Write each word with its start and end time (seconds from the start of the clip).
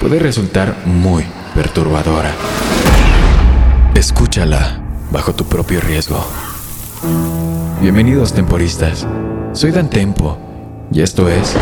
puede 0.00 0.18
resultar 0.18 0.76
muy 0.86 1.24
perturbadora. 1.54 2.32
Escúchala 3.94 4.80
bajo 5.10 5.34
tu 5.34 5.44
propio 5.44 5.80
riesgo. 5.80 6.24
Bienvenidos 7.80 8.32
temporistas. 8.32 9.06
Soy 9.52 9.72
Dan 9.72 9.90
Tempo 9.90 10.38
y 10.92 11.00
esto 11.00 11.28
es 11.28 11.54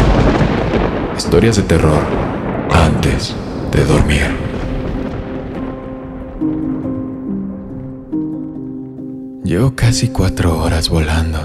Historias 1.16 1.56
de 1.56 1.62
terror 1.62 2.02
antes 2.72 3.34
de 3.72 3.84
dormir. 3.84 4.26
Llevo 9.44 9.74
casi 9.74 10.08
cuatro 10.08 10.58
horas 10.58 10.90
volando 10.90 11.38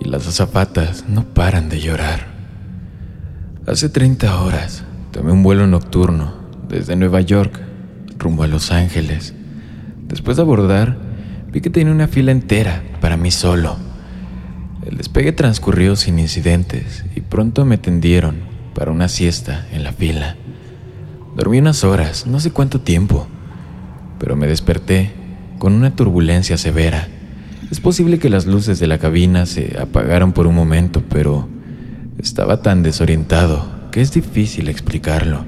y 0.00 0.08
las 0.08 0.26
azafatas 0.26 1.04
no 1.08 1.22
paran 1.22 1.68
de 1.68 1.80
llorar. 1.80 2.26
Hace 3.66 3.90
30 3.90 4.40
horas 4.40 4.82
tomé 5.12 5.32
un 5.32 5.42
vuelo 5.42 5.66
nocturno 5.66 6.34
desde 6.68 6.96
Nueva 6.96 7.20
York 7.20 7.60
rumbo 8.18 8.42
a 8.42 8.46
Los 8.46 8.70
Ángeles. 8.72 9.34
Después 10.06 10.36
de 10.36 10.42
abordar, 10.42 10.98
vi 11.52 11.60
que 11.60 11.70
tenía 11.70 11.92
una 11.92 12.08
fila 12.08 12.32
entera 12.32 12.82
para 13.00 13.16
mí 13.16 13.30
solo. 13.30 13.76
El 14.84 14.96
despegue 14.96 15.32
transcurrió 15.32 15.96
sin 15.96 16.18
incidentes 16.18 17.04
y 17.14 17.20
pronto 17.20 17.64
me 17.64 17.78
tendieron 17.78 18.36
para 18.74 18.90
una 18.90 19.08
siesta 19.08 19.66
en 19.72 19.84
la 19.84 19.92
fila. 19.92 20.36
Dormí 21.36 21.58
unas 21.58 21.84
horas, 21.84 22.26
no 22.26 22.40
sé 22.40 22.50
cuánto 22.50 22.80
tiempo, 22.80 23.26
pero 24.18 24.36
me 24.36 24.46
desperté 24.46 25.12
con 25.58 25.72
una 25.72 25.94
turbulencia 25.94 26.56
severa. 26.56 27.08
Es 27.70 27.80
posible 27.80 28.18
que 28.18 28.30
las 28.30 28.46
luces 28.46 28.78
de 28.78 28.86
la 28.86 28.98
cabina 28.98 29.46
se 29.46 29.76
apagaron 29.80 30.32
por 30.32 30.46
un 30.46 30.54
momento, 30.54 31.02
pero 31.08 31.48
estaba 32.18 32.62
tan 32.62 32.82
desorientado 32.82 33.77
que 33.90 34.00
es 34.00 34.12
difícil 34.12 34.68
explicarlo. 34.68 35.44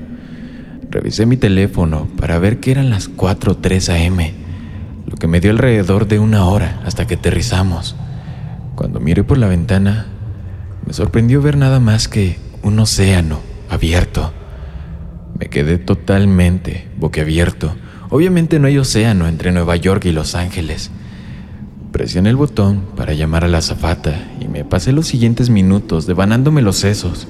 Revisé 0.91 1.27
mi 1.27 1.36
teléfono 1.36 2.08
para 2.16 2.38
ver 2.38 2.60
que 2.60 2.70
eran 2.70 2.91
las 2.91 3.10
4.03 3.10 4.06
am, 4.06 4.19
lo 5.06 5.16
que 5.16 5.27
me 5.27 5.41
dio 5.41 5.50
alrededor 5.50 6.08
de 6.08 6.19
una 6.19 6.47
hora 6.47 6.80
hasta 6.84 7.06
que 7.06 7.14
aterrizamos. 7.14 7.97
Cuando 8.74 9.00
miré 9.00 9.22
por 9.22 9.38
la 9.38 9.47
ventana, 9.47 10.06
me 10.86 10.92
sorprendió 10.92 11.42
ver 11.42 11.56
nada 11.56 11.80
más 11.80 12.08
que 12.08 12.38
un 12.62 12.78
océano 12.78 13.41
abierto. 13.69 14.32
Me 15.38 15.47
quedé 15.47 15.78
totalmente 15.78 16.88
boquiabierto. 16.98 17.75
Obviamente 18.10 18.58
no 18.58 18.66
hay 18.66 18.78
océano 18.78 19.28
entre 19.28 19.52
Nueva 19.52 19.77
York 19.77 20.04
y 20.06 20.12
Los 20.12 20.34
Ángeles. 20.34 20.91
Presioné 21.92 22.30
el 22.30 22.36
botón 22.36 22.82
para 22.97 23.14
llamar 23.14 23.44
a 23.44 23.48
la 23.48 23.58
azafata 23.58 24.14
y 24.41 24.48
me 24.48 24.64
pasé 24.64 24.92
los 24.92 25.06
siguientes 25.06 25.50
minutos 25.50 26.06
devanándome 26.06 26.62
los 26.62 26.77
sesos 26.77 27.28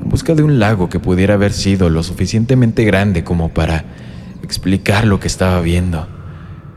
en 0.00 0.08
busca 0.08 0.34
de 0.34 0.42
un 0.42 0.58
lago 0.58 0.88
que 0.88 0.98
pudiera 0.98 1.34
haber 1.34 1.52
sido 1.52 1.90
lo 1.90 2.02
suficientemente 2.02 2.84
grande 2.84 3.24
como 3.24 3.50
para 3.50 3.84
explicar 4.42 5.06
lo 5.06 5.20
que 5.20 5.28
estaba 5.28 5.60
viendo. 5.60 6.08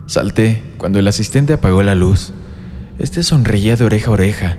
Salté 0.06 0.62
cuando 0.78 1.00
el 1.00 1.08
asistente 1.08 1.54
apagó 1.54 1.82
la 1.84 1.96
luz. 1.96 2.34
Este 3.00 3.24
sonreía 3.24 3.76
de 3.76 3.86
oreja 3.86 4.10
a 4.10 4.14
oreja 4.14 4.58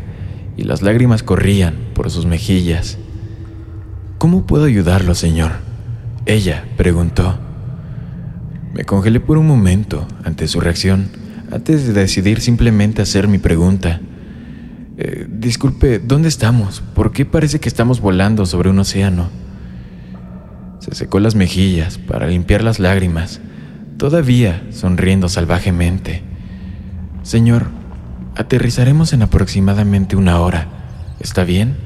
y 0.57 0.65
las 0.65 0.83
lágrimas 0.83 1.23
corrían 1.23 1.75
por 1.95 2.11
sus 2.11 2.27
mejillas. 2.27 2.99
¿Cómo 4.19 4.47
puedo 4.47 4.65
ayudarlo, 4.65 5.15
señor? 5.15 5.53
Ella 6.27 6.65
preguntó. 6.77 7.39
Me 8.73 8.85
congelé 8.85 9.21
por 9.21 9.39
un 9.39 9.47
momento 9.47 10.07
ante 10.25 10.49
su 10.49 10.61
reacción, 10.61 11.11
antes 11.53 11.87
de 11.87 11.93
decidir 11.93 12.41
simplemente 12.41 13.03
hacer 13.03 13.29
mi 13.29 13.39
pregunta. 13.39 14.01
Eh, 14.97 15.27
disculpe, 15.29 15.99
¿dónde 15.99 16.29
estamos? 16.29 16.81
¿Por 16.95 17.13
qué 17.13 17.25
parece 17.25 17.59
que 17.59 17.69
estamos 17.69 18.01
volando 18.01 18.47
sobre 18.47 18.71
un 18.71 18.79
océano? 18.79 19.29
Se 20.79 20.95
secó 20.95 21.19
las 21.19 21.35
mejillas 21.35 21.99
para 21.99 22.29
limpiar 22.29 22.63
las 22.63 22.79
lágrimas, 22.79 23.41
todavía 23.97 24.63
sonriendo 24.71 25.29
salvajemente. 25.29 26.23
Señor, 27.23 27.67
aterrizaremos 28.37 29.13
en 29.13 29.23
aproximadamente 29.23 30.15
una 30.15 30.39
hora. 30.41 30.69
¿Está 31.19 31.43
bien? 31.45 31.77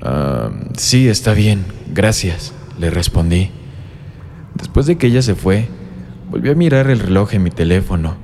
Ah, 0.00 0.50
sí, 0.76 1.08
está 1.08 1.32
bien, 1.32 1.64
gracias, 1.92 2.52
le 2.80 2.90
respondí. 2.90 3.50
Después 4.54 4.86
de 4.86 4.96
que 4.96 5.06
ella 5.06 5.22
se 5.22 5.36
fue, 5.36 5.68
volví 6.30 6.50
a 6.50 6.54
mirar 6.54 6.90
el 6.90 6.98
reloj 6.98 7.34
en 7.34 7.44
mi 7.44 7.50
teléfono. 7.50 8.16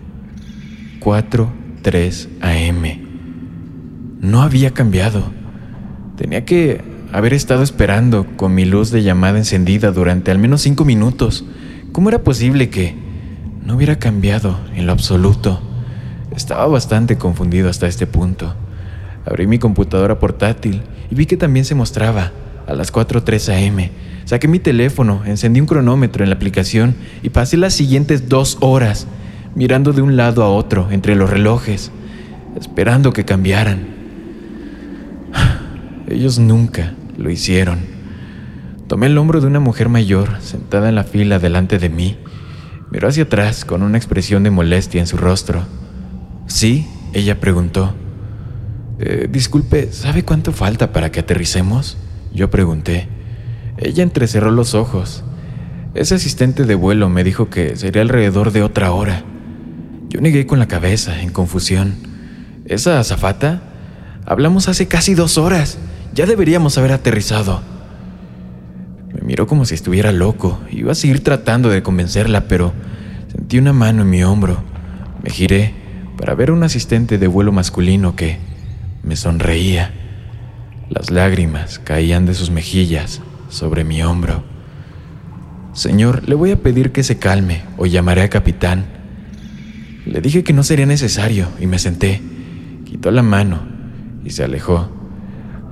4.3 1.01 2.29
AM. 2.41 2.88
No 4.29 4.43
había 4.43 4.75
cambiado. 4.75 5.23
Tenía 6.19 6.45
que 6.45 6.83
haber 7.15 7.33
estado 7.33 7.63
esperando 7.63 8.27
con 8.37 8.55
mi 8.55 8.67
luz 8.67 8.91
de 8.91 9.03
llamada 9.03 9.39
encendida 9.39 9.91
durante 9.91 10.31
al 10.31 10.37
menos 10.37 10.61
cinco 10.61 10.85
minutos. 10.85 11.47
¿Cómo 11.93 12.11
era 12.11 12.23
posible 12.23 12.69
que 12.69 12.95
no 13.65 13.75
hubiera 13.75 13.99
cambiado 13.99 14.59
en 14.75 14.85
lo 14.85 14.93
absoluto? 14.93 15.63
Estaba 16.37 16.67
bastante 16.67 17.17
confundido 17.17 17.71
hasta 17.71 17.87
este 17.87 18.07
punto. 18.07 18.55
Abrí 19.25 19.47
mi 19.47 19.59
computadora 19.59 20.19
portátil 20.19 20.83
y 21.11 21.15
vi 21.15 21.25
que 21.25 21.39
también 21.39 21.65
se 21.65 21.75
mostraba 21.75 22.33
a 22.67 22.75
las 22.75 22.93
4.3 22.93 23.67
am. 23.67 23.89
Saqué 24.27 24.47
mi 24.47 24.59
teléfono, 24.59 25.23
encendí 25.25 25.59
un 25.59 25.67
cronómetro 25.67 26.23
en 26.23 26.29
la 26.29 26.37
aplicación 26.37 26.97
y 27.23 27.31
pasé 27.31 27.57
las 27.57 27.73
siguientes 27.73 28.29
dos 28.29 28.59
horas 28.61 29.07
mirando 29.55 29.95
de 29.95 30.03
un 30.03 30.19
lado 30.19 30.43
a 30.43 30.51
otro 30.51 30.89
entre 30.91 31.17
los 31.17 31.31
relojes, 31.31 31.91
esperando 32.61 33.15
que 33.15 33.25
cambiaran. 33.25 33.98
Ellos 36.09 36.39
nunca 36.39 36.95
lo 37.19 37.31
hicieron. 37.31 37.81
Tomé 38.87 39.09
el 39.09 39.19
hombro 39.19 39.43
de 39.43 39.47
una 39.47 39.61
mujer 39.61 39.91
mayor 39.91 40.41
sentada 40.41 40.89
en 40.89 40.95
la 40.95 41.05
fila 41.05 41.39
delante 41.39 41.79
de 41.79 41.91
mí. 41.91 42.17
Miró 42.91 43.09
hacia 43.09 43.25
atrás 43.25 43.67
con 43.67 43.83
una 43.83 43.99
expresión 43.99 44.43
de 44.43 44.51
molestia 44.51 45.01
en 45.01 45.07
su 45.07 45.19
rostro. 45.19 45.65
¿Sí? 46.47 46.87
Ella 47.13 47.39
preguntó. 47.41 47.95
Eh, 48.99 49.29
disculpe, 49.31 49.93
¿sabe 49.93 50.25
cuánto 50.25 50.53
falta 50.53 50.93
para 50.95 51.13
que 51.13 51.21
aterricemos? 51.21 51.99
Yo 52.33 52.51
pregunté. 52.51 53.09
Ella 53.77 54.03
entrecerró 54.03 54.51
los 54.51 54.75
ojos. 54.75 55.25
Ese 55.93 56.15
asistente 56.15 56.65
de 56.65 56.75
vuelo 56.75 57.11
me 57.11 57.23
dijo 57.23 57.51
que 57.51 57.77
sería 57.77 58.01
alrededor 58.01 58.53
de 58.53 58.63
otra 58.63 58.93
hora. 58.93 59.25
Yo 60.09 60.23
negué 60.23 60.47
con 60.47 60.59
la 60.59 60.69
cabeza, 60.69 61.21
en 61.21 61.31
confusión. 61.31 61.97
¿Esa 62.65 62.99
azafata? 62.99 63.63
Hablamos 64.25 64.69
hace 64.69 64.89
casi 64.89 65.15
dos 65.15 65.37
horas. 65.37 65.79
Ya 66.15 66.27
deberíamos 66.27 66.79
haber 66.79 66.93
aterrizado. 66.93 67.61
Me 69.15 69.21
miró 69.23 69.47
como 69.47 69.65
si 69.65 69.75
estuviera 69.75 70.13
loco. 70.13 70.61
Iba 70.71 70.93
a 70.93 70.95
seguir 70.95 71.23
tratando 71.23 71.69
de 71.69 71.83
convencerla, 71.83 72.49
pero 72.49 72.73
sentí 73.31 73.59
una 73.59 73.73
mano 73.73 74.03
en 74.03 74.11
mi 74.11 74.23
hombro. 74.23 74.63
Me 75.23 75.31
giré 75.31 75.75
para 76.17 76.35
ver 76.35 76.51
a 76.51 76.53
un 76.53 76.63
asistente 76.63 77.19
de 77.19 77.27
vuelo 77.27 77.53
masculino 77.53 78.17
que 78.17 78.39
me 79.03 79.17
sonreía. 79.17 79.93
Las 80.91 81.11
lágrimas 81.11 81.79
caían 81.79 82.27
de 82.27 82.35
sus 82.35 82.51
mejillas 82.51 83.21
sobre 83.49 83.85
mi 83.85 84.03
hombro. 84.03 84.43
Señor, 85.73 86.29
le 86.29 86.35
voy 86.35 86.51
a 86.51 86.61
pedir 86.61 86.93
que 86.93 87.05
se 87.05 87.19
calme 87.19 87.63
o 87.77 87.87
llamaré 87.87 88.23
a 88.23 88.31
capitán. 88.31 88.87
Le 90.07 90.21
dije 90.21 90.43
que 90.43 90.53
no 90.53 90.63
sería 90.63 90.87
necesario 90.87 91.49
y 91.61 91.67
me 91.67 91.79
senté. 91.79 92.21
Quitó 92.85 93.11
la 93.11 93.23
mano 93.23 93.61
y 94.25 94.31
se 94.31 94.43
alejó. 94.43 94.98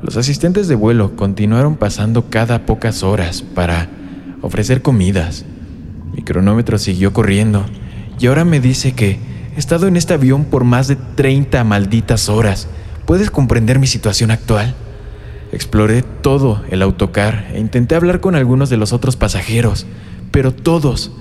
Los 0.03 0.17
asistentes 0.19 0.69
de 0.69 0.75
vuelo 0.75 1.17
continuaron 1.17 1.77
pasando 1.77 2.29
cada 2.29 2.67
pocas 2.67 3.03
horas 3.03 3.43
para 3.43 3.89
ofrecer 4.43 4.83
comidas. 4.83 5.45
Mi 6.15 6.23
cronómetro 6.23 6.79
siguió 6.79 7.13
corriendo 7.13 7.65
y 8.19 8.27
ahora 8.27 8.45
me 8.45 8.61
dice 8.61 8.93
que 8.93 9.19
he 9.57 9.59
estado 9.59 9.87
en 9.87 9.97
este 9.97 10.13
avión 10.15 10.45
por 10.45 10.65
más 10.65 10.87
de 10.89 10.97
30 10.97 11.65
malditas 11.65 12.29
horas. 12.29 12.69
¿Puedes 13.07 13.31
comprender 13.31 13.79
mi 13.79 13.87
situación 13.87 14.31
actual? 14.31 14.75
Exploré 15.53 16.03
todo 16.03 16.63
el 16.69 16.83
autocar 16.83 17.49
e 17.55 17.61
intenté 17.61 17.95
hablar 17.95 18.21
con 18.21 18.35
algunos 18.35 18.69
de 18.69 18.77
los 18.77 18.93
otros 18.93 19.17
pasajeros, 19.17 19.87
pero 20.31 20.53
todos 20.53 21.13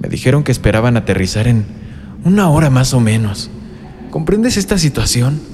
me 0.00 0.08
dijeron 0.08 0.44
que 0.44 0.52
esperaban 0.52 0.96
aterrizar 0.96 1.46
en 1.46 1.66
una 2.24 2.48
hora 2.48 2.70
más 2.70 2.94
o 2.94 3.00
menos. 3.00 3.50
¿Comprendes 4.10 4.56
esta 4.56 4.78
situación? 4.78 5.53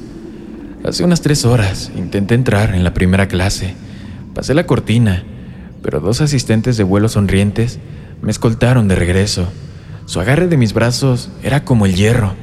Hace 0.83 1.05
unas 1.05 1.21
tres 1.21 1.45
horas 1.45 1.93
intenté 1.95 2.35
entrar 2.35 2.75
en 2.75 2.85
la 2.85 2.95
primera 2.95 3.29
clase. 3.29 3.75
Pasé 4.35 4.55
la 4.55 4.67
cortina, 4.67 5.25
pero 5.83 6.01
dos 6.01 6.23
asistentes 6.23 6.77
de 6.77 6.85
vuelo 6.85 7.09
sonrientes 7.09 7.79
Me 8.23 8.31
escoltaron 8.31 8.89
de 8.89 8.95
regreso. 8.95 9.49
Su 10.07 10.21
agarre 10.21 10.49
de 10.49 10.57
mis 10.57 10.73
brazos 10.73 11.31
era 11.43 11.65
como 11.65 11.87
el 11.87 11.95
hierro. 11.95 12.35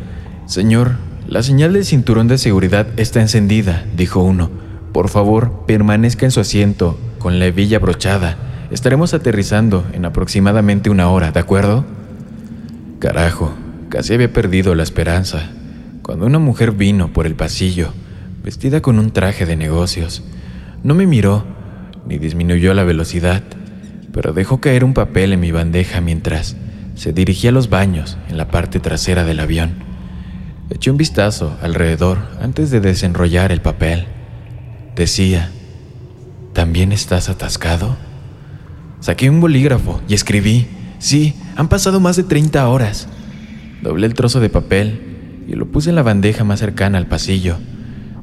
Señor, 0.45 0.94
la 1.28 1.44
señal 1.44 1.74
del 1.74 1.86
cinturón 1.86 2.28
de 2.28 2.38
seguridad 2.38 2.88
está 2.98 3.22
encendida, 3.22 3.86
dijo 3.95 4.22
uno. 4.22 4.50
Por 4.94 5.10
favor, 5.10 5.66
permanezca 5.68 6.25
en 6.25 6.31
su 6.31 6.39
asiento, 6.39 6.98
con 7.19 7.38
la 7.38 7.48
hebilla 7.48 7.80
brochada. 7.80 8.38
Estaremos 8.72 9.13
aterrizando 9.13 9.86
en 9.94 10.06
aproximadamente 10.06 10.89
una 10.89 11.10
hora, 11.10 11.31
¿de 11.31 11.39
acuerdo? 11.39 11.86
Carajo, 13.00 13.54
casi 13.89 14.13
había 14.13 14.31
perdido 14.31 14.74
la 14.74 14.84
esperanza. 14.84 15.50
Cuando 16.01 16.25
una 16.25 16.39
mujer 16.39 16.72
vino 16.72 17.13
por 17.13 17.28
el 17.28 17.36
pasillo, 17.36 17.94
vestida 18.48 18.82
con 18.82 18.98
un 18.98 19.12
traje 19.12 19.46
de 19.46 19.58
negocios, 19.58 20.24
no 20.82 20.96
me 20.96 21.06
miró 21.06 21.44
ni 22.08 22.18
disminuyó 22.18 22.74
la 22.74 22.86
velocidad, 22.86 23.44
pero 24.14 24.32
dejó 24.32 24.62
caer 24.62 24.86
un 24.86 24.94
papel 24.94 25.34
en 25.34 25.42
mi 25.42 25.52
bandeja 25.52 26.00
mientras 26.00 26.56
se 26.96 27.12
dirigía 27.12 27.50
a 27.50 27.54
los 27.54 27.70
baños 27.70 28.18
en 28.30 28.38
la 28.38 28.48
parte 28.48 28.80
trasera 28.80 29.26
del 29.26 29.42
avión. 29.42 29.72
Eché 30.70 30.90
un 30.90 30.96
vistazo 30.96 31.58
alrededor 31.62 32.20
antes 32.40 32.72
de 32.72 32.80
desenrollar 32.80 33.52
el 33.52 33.60
papel. 33.60 34.06
Decía, 34.96 35.52
¿también 36.54 36.94
estás 36.94 37.28
atascado? 37.28 37.98
Saqué 39.02 39.30
un 39.30 39.42
bolígrafo 39.42 40.00
y 40.08 40.14
escribí, 40.14 40.68
sí, 41.00 41.36
han 41.58 41.68
pasado 41.68 42.00
más 42.00 42.16
de 42.16 42.24
30 42.24 42.66
horas. 42.70 43.10
Doblé 43.82 44.08
el 44.08 44.14
trozo 44.14 44.40
de 44.40 44.48
papel 44.48 45.44
y 45.50 45.56
lo 45.56 45.66
puse 45.66 45.90
en 45.90 45.98
la 45.98 46.04
bandeja 46.04 46.46
más 46.46 46.62
cercana 46.62 46.98
al 46.98 47.08
pasillo. 47.08 47.58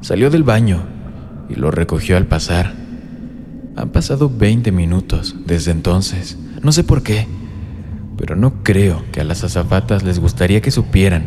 Salió 0.04 0.28
del 0.28 0.42
baño 0.42 0.82
y 1.48 1.54
lo 1.54 1.70
recogió 1.70 2.18
al 2.18 2.26
pasar. 2.26 2.74
Han 3.74 3.88
pasado 3.88 4.28
20 4.28 4.70
minutos 4.70 5.34
desde 5.46 5.70
entonces. 5.70 6.36
No 6.60 6.72
sé 6.72 6.84
por 6.84 7.02
qué, 7.02 7.26
pero 8.18 8.36
no 8.36 8.62
creo 8.62 9.02
que 9.12 9.22
a 9.22 9.24
las 9.24 9.44
azafatas 9.44 10.02
les 10.02 10.18
gustaría 10.18 10.60
que 10.60 10.70
supieran 10.70 11.24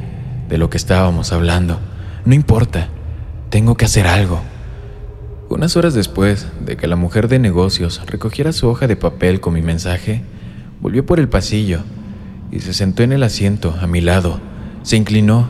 de 0.48 0.60
lo 0.60 0.70
que 0.70 0.78
estábamos 0.78 1.34
hablando. 1.34 1.80
No 2.24 2.36
importa, 2.36 2.90
tengo 3.50 3.76
que 3.78 3.86
hacer 3.86 4.06
algo. 4.06 4.42
Unas 5.50 5.76
horas 5.76 5.96
después 5.96 6.46
de 6.64 6.78
que 6.78 6.86
la 6.86 6.96
mujer 6.96 7.30
de 7.30 7.40
negocios 7.40 8.04
recogiera 8.06 8.54
su 8.54 8.68
hoja 8.68 8.86
de 8.86 8.96
papel 8.96 9.40
con 9.40 9.56
mi 9.56 9.64
mensaje, 9.64 10.22
volvió 10.82 11.04
por 11.04 11.20
el 11.20 11.30
pasillo 11.30 11.80
y 12.52 12.60
se 12.60 12.76
sentó 12.76 13.02
en 13.02 13.12
el 13.12 13.24
asiento 13.24 13.76
a 13.82 13.88
mi 13.88 14.02
lado. 14.02 14.40
Se 14.84 14.98
inclinó, 14.98 15.50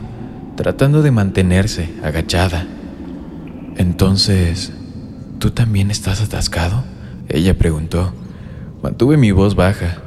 tratando 0.56 1.02
de 1.02 1.10
mantenerse 1.10 1.90
agachada. 2.02 2.66
Entonces, 3.78 4.72
¿Tú 5.38 5.52
también 5.52 5.92
estás 5.92 6.20
atascado? 6.20 6.82
Ella 7.28 7.56
preguntó. 7.56 8.12
Mantuve 8.82 9.16
mi 9.16 9.30
voz 9.30 9.54
baja. 9.54 9.98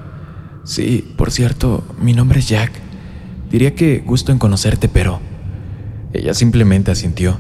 Sí, 0.66 1.14
por 1.16 1.32
cierto, 1.32 1.86
mi 2.02 2.12
nombre 2.12 2.40
es 2.40 2.50
Jack. 2.50 2.74
Diría 3.50 3.74
que 3.74 4.00
gusto 4.00 4.34
en 4.34 4.40
conocerte, 4.40 4.90
pero... 4.90 5.22
Ella 6.12 6.34
simplemente 6.34 6.92
asintió. 6.92 7.38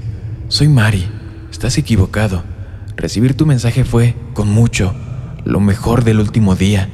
Soy 0.48 0.70
Mari. 0.70 1.06
Estás 1.52 1.78
equivocado. 1.78 2.44
Recibir 2.96 3.36
tu 3.36 3.46
mensaje 3.46 3.84
fue, 3.84 4.16
con 4.34 4.50
mucho, 4.50 4.96
lo 5.44 5.60
mejor 5.60 6.06
del 6.06 6.22
último 6.22 6.56
día. 6.56 6.88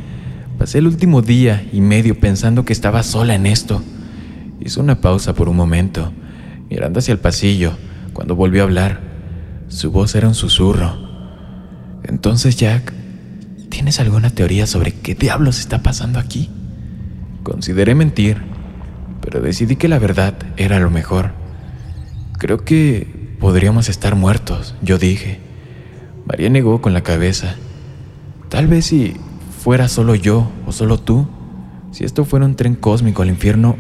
Pasé 0.58 0.80
el 0.80 0.88
último 0.88 1.22
día 1.22 1.68
y 1.72 1.82
medio 1.82 2.20
pensando 2.20 2.66
que 2.66 2.74
estaba 2.74 3.04
sola 3.04 3.36
en 3.36 3.46
esto. 3.46 3.84
Hizo 4.60 4.82
una 4.82 5.00
pausa 5.00 5.36
por 5.36 5.48
un 5.48 5.58
momento, 5.58 6.12
mirando 6.72 6.98
hacia 6.98 7.12
el 7.12 7.20
pasillo, 7.20 7.74
cuando 8.14 8.36
volvió 8.36 8.64
a 8.64 8.66
hablar. 8.66 9.07
Su 9.68 9.92
voz 9.92 10.16
era 10.16 10.28
un 10.28 10.36
susurro. 10.36 10.98
Entonces, 12.04 12.56
Jack, 12.56 12.94
¿tienes 13.70 14.00
alguna 14.00 14.30
teoría 14.30 14.66
sobre 14.66 14.94
qué 14.94 15.14
diablos 15.14 15.60
está 15.60 15.84
pasando 15.84 16.20
aquí? 16.20 16.50
Consideré 17.44 17.94
mentir, 17.94 18.42
pero 19.22 19.42
decidí 19.42 19.76
que 19.76 19.90
la 19.90 20.00
verdad 20.00 20.36
era 20.56 20.80
lo 20.80 20.90
mejor. 20.90 21.32
Creo 22.38 22.64
que 22.64 23.36
podríamos 23.40 23.90
estar 23.90 24.16
muertos, 24.16 24.74
yo 24.82 24.98
dije. 24.98 25.40
María 26.26 26.50
negó 26.50 26.82
con 26.82 26.94
la 26.94 27.04
cabeza. 27.04 27.56
Tal 28.50 28.68
vez 28.68 28.86
si 28.86 29.16
fuera 29.60 29.90
solo 29.90 30.16
yo 30.16 30.50
o 30.66 30.72
solo 30.72 30.98
tú, 30.98 31.28
si 31.92 32.06
esto 32.06 32.26
fuera 32.26 32.46
un 32.46 32.56
tren 32.56 32.76
cósmico 32.76 33.22
al 33.22 33.30
infierno, 33.30 33.76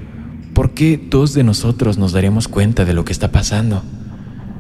¿por 0.53 0.73
qué 0.73 0.99
dos 1.09 1.33
de 1.33 1.43
nosotros 1.43 1.97
nos 1.97 2.11
daríamos 2.11 2.47
cuenta 2.47 2.83
de 2.83 2.93
lo 2.93 3.05
que 3.05 3.13
está 3.13 3.31
pasando? 3.31 3.83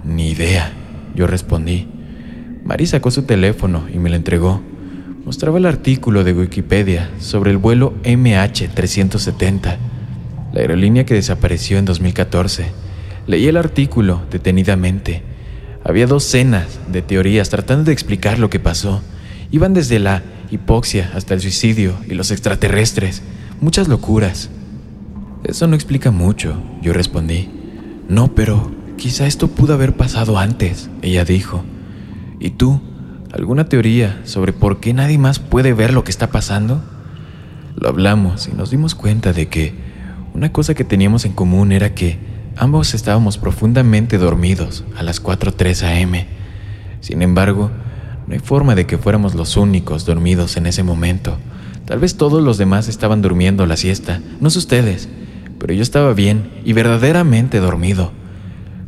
Ni 0.05 0.29
idea. 0.29 0.71
Yo 1.17 1.25
respondí. 1.25 1.87
Mari 2.63 2.85
sacó 2.85 3.09
su 3.09 3.23
teléfono 3.23 3.87
y 3.91 3.97
me 3.97 4.11
lo 4.11 4.15
entregó. 4.15 4.61
Mostraba 5.25 5.57
el 5.57 5.65
artículo 5.65 6.23
de 6.23 6.33
Wikipedia 6.33 7.09
sobre 7.19 7.49
el 7.49 7.57
vuelo 7.57 7.95
MH370, 8.03 9.77
la 10.53 10.61
aerolínea 10.61 11.07
que 11.07 11.15
desapareció 11.15 11.79
en 11.79 11.85
2014. 11.85 12.67
Leí 13.25 13.47
el 13.47 13.57
artículo 13.57 14.21
detenidamente. 14.29 15.23
Había 15.83 16.05
docenas 16.05 16.79
de 16.91 17.01
teorías 17.01 17.49
tratando 17.49 17.85
de 17.85 17.93
explicar 17.93 18.37
lo 18.37 18.51
que 18.51 18.59
pasó. 18.59 19.01
Iban 19.49 19.73
desde 19.73 19.97
la 19.97 20.21
hipoxia 20.51 21.11
hasta 21.15 21.33
el 21.33 21.41
suicidio 21.41 21.95
y 22.07 22.13
los 22.13 22.29
extraterrestres. 22.29 23.23
Muchas 23.59 23.87
locuras. 23.87 24.51
Eso 25.43 25.65
no 25.65 25.75
explica 25.75 26.11
mucho, 26.11 26.61
yo 26.83 26.93
respondí. 26.93 27.49
No, 28.07 28.35
pero 28.35 28.71
Quizá 28.97 29.27
esto 29.27 29.47
pudo 29.47 29.75
haber 29.75 29.95
pasado 29.95 30.39
antes, 30.39 30.89
ella 31.03 31.23
dijo. 31.23 31.63
¿Y 32.39 32.49
tú? 32.49 32.81
¿Alguna 33.31 33.69
teoría 33.69 34.19
sobre 34.23 34.53
por 34.53 34.79
qué 34.79 34.91
nadie 34.91 35.19
más 35.19 35.37
puede 35.37 35.73
ver 35.73 35.93
lo 35.93 36.03
que 36.03 36.09
está 36.09 36.31
pasando? 36.31 36.81
Lo 37.75 37.89
hablamos 37.89 38.47
y 38.47 38.53
nos 38.53 38.71
dimos 38.71 38.95
cuenta 38.95 39.33
de 39.33 39.49
que 39.49 39.75
una 40.33 40.51
cosa 40.51 40.73
que 40.73 40.83
teníamos 40.83 41.25
en 41.25 41.33
común 41.33 41.71
era 41.71 41.93
que 41.93 42.17
ambos 42.55 42.95
estábamos 42.95 43.37
profundamente 43.37 44.17
dormidos 44.17 44.83
a 44.97 45.03
las 45.03 45.23
4.03 45.23 46.03
am. 46.03 46.25
Sin 46.99 47.21
embargo, 47.21 47.69
no 48.25 48.33
hay 48.33 48.39
forma 48.39 48.73
de 48.73 48.87
que 48.87 48.97
fuéramos 48.97 49.35
los 49.35 49.57
únicos 49.57 50.05
dormidos 50.05 50.57
en 50.57 50.65
ese 50.65 50.81
momento. 50.81 51.37
Tal 51.85 51.99
vez 51.99 52.17
todos 52.17 52.41
los 52.41 52.57
demás 52.57 52.87
estaban 52.87 53.21
durmiendo 53.21 53.67
la 53.67 53.77
siesta, 53.77 54.21
no 54.41 54.49
sé 54.49 54.57
ustedes, 54.57 55.07
pero 55.59 55.73
yo 55.75 55.83
estaba 55.83 56.13
bien 56.13 56.49
y 56.65 56.73
verdaderamente 56.73 57.59
dormido. 57.59 58.11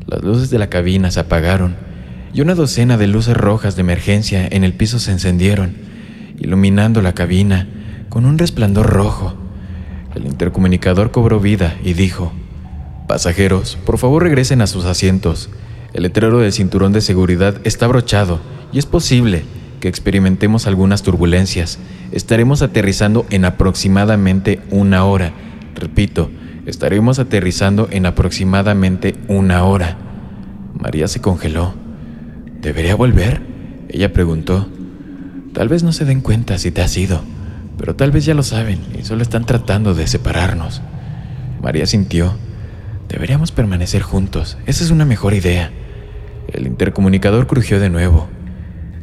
Las 0.09 0.23
luces 0.23 0.49
de 0.49 0.57
la 0.57 0.71
cabina 0.71 1.11
se 1.11 1.19
apagaron 1.19 1.75
y 2.33 2.41
una 2.41 2.55
docena 2.55 2.97
de 2.97 3.05
luces 3.05 3.37
rojas 3.37 3.75
de 3.75 3.81
emergencia 3.81 4.47
en 4.49 4.63
el 4.63 4.73
piso 4.73 4.97
se 4.97 5.11
encendieron, 5.11 5.75
iluminando 6.39 7.03
la 7.03 7.13
cabina 7.13 7.67
con 8.09 8.25
un 8.25 8.39
resplandor 8.39 8.87
rojo. 8.87 9.35
El 10.15 10.25
intercomunicador 10.25 11.11
cobró 11.11 11.39
vida 11.39 11.77
y 11.83 11.93
dijo, 11.93 12.33
Pasajeros, 13.07 13.77
por 13.85 13.99
favor 13.99 14.23
regresen 14.23 14.63
a 14.63 14.67
sus 14.67 14.85
asientos. 14.85 15.51
El 15.93 16.01
letrero 16.01 16.39
del 16.39 16.53
cinturón 16.53 16.91
de 16.91 17.01
seguridad 17.01 17.57
está 17.63 17.85
brochado 17.85 18.39
y 18.73 18.79
es 18.79 18.87
posible 18.87 19.43
que 19.79 19.89
experimentemos 19.89 20.65
algunas 20.65 21.03
turbulencias. 21.03 21.77
Estaremos 22.11 22.63
aterrizando 22.63 23.27
en 23.29 23.45
aproximadamente 23.45 24.59
una 24.71 25.05
hora. 25.05 25.33
Repito, 25.75 26.31
Estaremos 26.69 27.17
aterrizando 27.17 27.87
en 27.89 28.05
aproximadamente 28.05 29.15
una 29.27 29.63
hora. 29.63 29.97
María 30.79 31.07
se 31.07 31.19
congeló. 31.19 31.73
¿Debería 32.61 32.93
volver? 32.93 33.41
Ella 33.89 34.13
preguntó. 34.13 34.69
Tal 35.51 35.67
vez 35.67 35.81
no 35.81 35.91
se 35.93 36.05
den 36.05 36.21
cuenta 36.21 36.59
si 36.59 36.69
te 36.69 36.83
has 36.83 36.95
ido, 36.95 37.23
pero 37.75 37.95
tal 37.95 38.11
vez 38.11 38.23
ya 38.23 38.35
lo 38.35 38.43
saben 38.43 38.81
y 38.95 39.03
solo 39.03 39.23
están 39.23 39.47
tratando 39.47 39.95
de 39.95 40.05
separarnos. 40.05 40.83
María 41.59 41.87
sintió. 41.87 42.35
Deberíamos 43.07 43.51
permanecer 43.51 44.03
juntos. 44.03 44.59
Esa 44.67 44.83
es 44.83 44.91
una 44.91 45.05
mejor 45.05 45.33
idea. 45.33 45.71
El 46.53 46.67
intercomunicador 46.67 47.47
crujió 47.47 47.79
de 47.79 47.89
nuevo. 47.89 48.29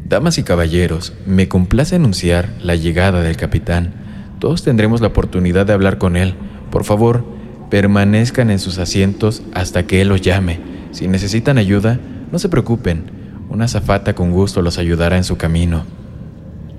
Damas 0.09 0.39
y 0.39 0.45
caballeros, 0.45 1.15
me 1.27 1.49
complace 1.49 1.97
anunciar 1.97 2.49
la 2.63 2.77
llegada 2.77 3.23
del 3.23 3.37
capitán. 3.37 3.93
Todos 4.39 4.63
tendremos 4.63 5.01
la 5.01 5.09
oportunidad 5.09 5.67
de 5.67 5.73
hablar 5.73 5.99
con 5.99 6.17
él. 6.17 6.35
Por 6.71 6.85
favor, 6.85 7.36
Permanezcan 7.71 8.51
en 8.51 8.59
sus 8.59 8.79
asientos 8.79 9.43
hasta 9.55 9.87
que 9.87 10.01
Él 10.01 10.09
los 10.09 10.21
llame. 10.21 10.61
Si 10.93 11.09
necesitan 11.09 11.59
ayuda, 11.59 11.99
no 12.31 12.39
se 12.39 12.49
preocupen. 12.49 13.11
Una 13.49 13.65
azafata 13.67 14.15
con 14.15 14.33
gusto 14.33 14.63
los 14.63 14.79
ayudará 14.79 15.17
en 15.17 15.25
su 15.25 15.37
camino. 15.37 15.85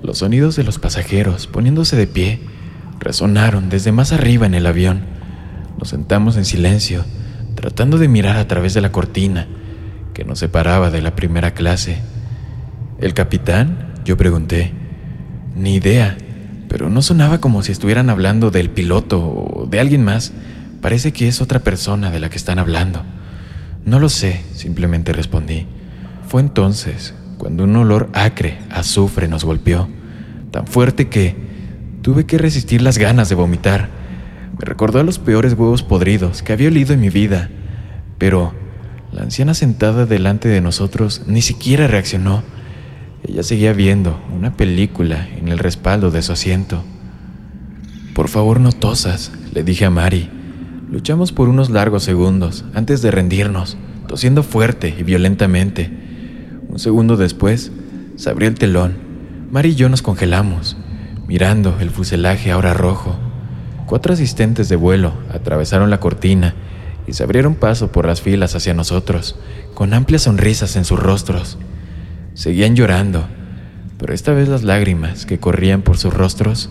Los 0.03 0.19
sonidos 0.19 0.55
de 0.55 0.63
los 0.63 0.79
pasajeros, 0.79 1.47
poniéndose 1.47 1.95
de 1.95 2.07
pie, 2.07 2.39
resonaron 2.99 3.69
desde 3.69 3.91
más 3.91 4.11
arriba 4.11 4.45
en 4.45 4.53
el 4.53 4.65
avión. 4.65 5.01
Nos 5.79 5.89
sentamos 5.89 6.37
en 6.37 6.45
silencio, 6.45 7.03
tratando 7.55 7.97
de 7.97 8.07
mirar 8.07 8.37
a 8.37 8.47
través 8.47 8.73
de 8.73 8.81
la 8.81 8.91
cortina 8.91 9.47
que 10.13 10.23
nos 10.23 10.39
separaba 10.39 10.89
de 10.89 11.01
la 11.01 11.15
primera 11.15 11.53
clase. 11.53 11.99
¿El 12.99 13.13
capitán? 13.13 13.93
Yo 14.03 14.17
pregunté. 14.17 14.71
Ni 15.55 15.75
idea, 15.75 16.17
pero 16.69 16.89
no 16.89 17.01
sonaba 17.01 17.39
como 17.39 17.61
si 17.61 17.71
estuvieran 17.71 18.09
hablando 18.09 18.49
del 18.49 18.69
piloto 18.69 19.19
o 19.19 19.67
de 19.67 19.79
alguien 19.79 20.03
más. 20.03 20.33
Parece 20.81 21.13
que 21.13 21.27
es 21.27 21.41
otra 21.41 21.59
persona 21.59 22.11
de 22.11 22.19
la 22.19 22.29
que 22.29 22.37
están 22.37 22.59
hablando. 22.59 23.03
No 23.85 23.99
lo 23.99 24.09
sé, 24.09 24.41
simplemente 24.53 25.13
respondí. 25.13 25.65
Fue 26.27 26.41
entonces 26.41 27.13
cuando 27.37 27.63
un 27.63 27.75
olor 27.75 28.09
acre, 28.13 28.59
azufre, 28.69 29.27
nos 29.27 29.45
golpeó, 29.45 29.87
tan 30.51 30.67
fuerte 30.67 31.07
que 31.07 31.47
Tuve 32.07 32.25
que 32.25 32.37
resistir 32.37 32.81
las 32.81 32.97
ganas 32.97 33.27
de 33.27 33.35
vomitar. 33.35 33.89
Me 34.57 34.63
recordó 34.63 35.01
a 35.01 35.03
los 35.03 35.19
peores 35.19 35.51
huevos 35.51 35.83
podridos 35.83 36.41
que 36.41 36.53
había 36.53 36.69
olido 36.69 36.93
en 36.93 37.01
mi 37.01 37.09
vida. 37.09 37.49
Pero 38.17 38.53
la 39.11 39.23
anciana 39.23 39.53
sentada 39.53 40.05
delante 40.05 40.47
de 40.47 40.61
nosotros 40.61 41.23
ni 41.27 41.41
siquiera 41.41 41.85
reaccionó. 41.87 42.43
Ella 43.27 43.43
seguía 43.43 43.73
viendo 43.73 44.23
una 44.33 44.55
película 44.55 45.27
en 45.37 45.49
el 45.49 45.59
respaldo 45.59 46.09
de 46.09 46.21
su 46.21 46.31
asiento. 46.31 46.81
Por 48.13 48.29
favor, 48.29 48.61
no 48.61 48.71
tosas, 48.71 49.33
le 49.53 49.65
dije 49.65 49.83
a 49.83 49.89
Mari. 49.89 50.29
Luchamos 50.89 51.33
por 51.33 51.49
unos 51.49 51.69
largos 51.69 52.03
segundos 52.03 52.63
antes 52.73 53.01
de 53.01 53.11
rendirnos, 53.11 53.75
tosiendo 54.07 54.41
fuerte 54.41 54.95
y 54.97 55.03
violentamente. 55.03 55.91
Un 56.69 56.79
segundo 56.79 57.17
después, 57.17 57.73
se 58.15 58.29
abrió 58.29 58.47
el 58.47 58.55
telón. 58.55 58.95
Mari 59.51 59.69
y 59.69 59.75
yo 59.75 59.89
nos 59.89 60.01
congelamos, 60.01 60.77
mirando 61.27 61.77
el 61.81 61.89
fuselaje 61.89 62.51
ahora 62.51 62.73
rojo. 62.73 63.17
Cuatro 63.85 64.13
asistentes 64.13 64.69
de 64.69 64.77
vuelo 64.77 65.11
atravesaron 65.33 65.89
la 65.89 65.99
cortina 65.99 66.55
y 67.05 67.13
se 67.13 67.23
abrieron 67.23 67.55
paso 67.55 67.91
por 67.91 68.05
las 68.05 68.21
filas 68.21 68.55
hacia 68.55 68.73
nosotros, 68.73 69.37
con 69.73 69.93
amplias 69.93 70.21
sonrisas 70.23 70.77
en 70.77 70.85
sus 70.85 70.99
rostros. 70.99 71.57
Seguían 72.33 72.77
llorando, 72.77 73.27
pero 73.97 74.13
esta 74.13 74.31
vez 74.31 74.47
las 74.47 74.63
lágrimas 74.63 75.25
que 75.25 75.37
corrían 75.37 75.81
por 75.81 75.97
sus 75.97 76.13
rostros 76.13 76.69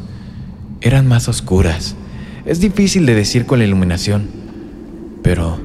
eran 0.81 1.07
más 1.07 1.29
oscuras. 1.29 1.97
Es 2.47 2.61
difícil 2.61 3.07
de 3.07 3.15
decir 3.15 3.45
con 3.45 3.59
la 3.59 3.65
iluminación, 3.65 4.29
pero 5.23 5.59